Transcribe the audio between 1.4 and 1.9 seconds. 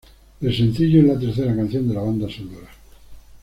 canción